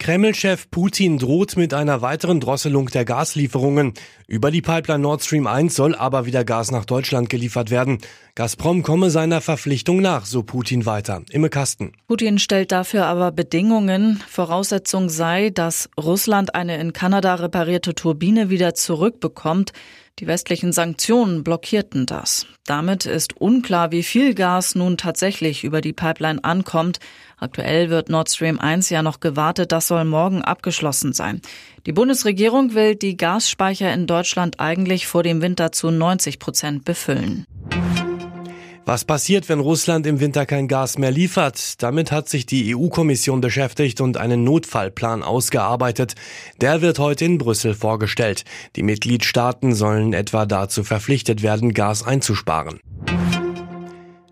[0.00, 3.92] Kreml-Chef Putin droht mit einer weiteren Drosselung der Gaslieferungen.
[4.26, 7.98] Über die Pipeline Nord Stream 1 soll aber wieder Gas nach Deutschland geliefert werden.
[8.34, 11.22] Gazprom komme seiner Verpflichtung nach, so Putin weiter.
[11.30, 11.92] Imme Kasten.
[12.08, 14.22] Putin stellt dafür aber Bedingungen.
[14.26, 19.72] Voraussetzung sei, dass Russland eine in Kanada reparierte Turbine wieder zurückbekommt.
[20.18, 22.46] Die westlichen Sanktionen blockierten das.
[22.66, 26.98] Damit ist unklar, wie viel Gas nun tatsächlich über die Pipeline ankommt.
[27.38, 31.40] Aktuell wird Nord Stream 1 ja noch gewartet, das soll morgen abgeschlossen sein.
[31.86, 37.46] Die Bundesregierung will die Gasspeicher in Deutschland eigentlich vor dem Winter zu 90 Prozent befüllen.
[38.86, 41.82] Was passiert, wenn Russland im Winter kein Gas mehr liefert?
[41.82, 46.14] Damit hat sich die EU-Kommission beschäftigt und einen Notfallplan ausgearbeitet.
[46.60, 48.44] Der wird heute in Brüssel vorgestellt.
[48.76, 52.80] Die Mitgliedstaaten sollen etwa dazu verpflichtet werden, Gas einzusparen.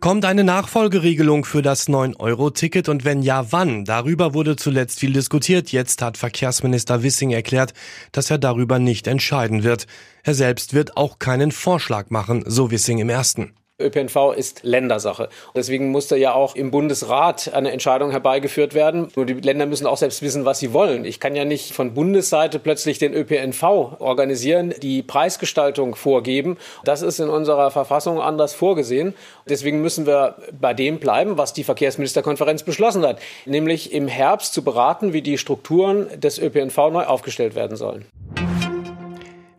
[0.00, 3.84] Kommt eine Nachfolgeregelung für das 9-Euro-Ticket und wenn ja, wann?
[3.84, 5.70] Darüber wurde zuletzt viel diskutiert.
[5.70, 7.72] Jetzt hat Verkehrsminister Wissing erklärt,
[8.10, 9.86] dass er darüber nicht entscheiden wird.
[10.24, 13.54] Er selbst wird auch keinen Vorschlag machen, so Wissing im ersten.
[13.82, 15.28] ÖPNV ist Ländersache.
[15.54, 19.08] Deswegen musste ja auch im Bundesrat eine Entscheidung herbeigeführt werden.
[19.16, 21.04] Nur die Länder müssen auch selbst wissen, was sie wollen.
[21.04, 23.62] Ich kann ja nicht von Bundesseite plötzlich den ÖPNV
[23.98, 26.56] organisieren, die Preisgestaltung vorgeben.
[26.84, 29.14] Das ist in unserer Verfassung anders vorgesehen.
[29.48, 34.62] Deswegen müssen wir bei dem bleiben, was die Verkehrsministerkonferenz beschlossen hat, nämlich im Herbst zu
[34.62, 38.04] beraten, wie die Strukturen des ÖPNV neu aufgestellt werden sollen.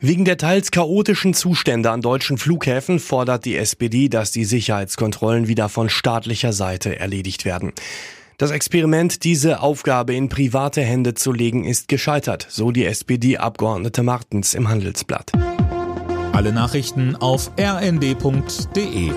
[0.06, 5.70] Wegen der teils chaotischen Zustände an deutschen Flughäfen fordert die SPD, dass die Sicherheitskontrollen wieder
[5.70, 7.72] von staatlicher Seite erledigt werden.
[8.38, 14.54] Das Experiment, diese Aufgabe in private Hände zu legen, ist gescheitert, so die SPD-Abgeordnete Martens
[14.56, 15.32] im Handelsblatt.
[16.34, 19.12] Alle Nachrichten auf rnd.de